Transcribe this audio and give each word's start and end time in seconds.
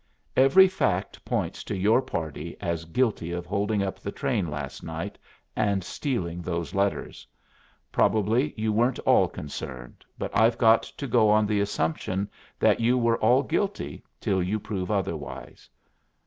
Every 0.35 0.67
fact 0.67 1.23
points 1.25 1.63
to 1.65 1.77
your 1.77 2.01
party 2.01 2.57
as 2.59 2.85
guilty 2.85 3.31
of 3.31 3.45
holding 3.45 3.83
up 3.83 3.99
the 3.99 4.11
train 4.11 4.49
last 4.49 4.81
night 4.83 5.19
and 5.55 5.83
stealing 5.83 6.41
those 6.41 6.73
letters. 6.73 7.27
Probably 7.91 8.55
you 8.57 8.73
weren't 8.73 8.97
all 9.01 9.27
concerned, 9.27 10.03
but 10.17 10.35
I've 10.35 10.57
got 10.57 10.81
to 10.81 11.05
go 11.05 11.29
on 11.29 11.45
the 11.45 11.59
assumption 11.61 12.31
that 12.57 12.79
you 12.79 13.07
are 13.09 13.17
all 13.17 13.43
guilty, 13.43 14.03
till 14.19 14.41
you 14.41 14.59
prove 14.59 14.89
otherwise." 14.89 15.69